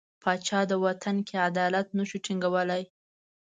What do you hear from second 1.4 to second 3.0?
عدالت نه شو ټینګولای.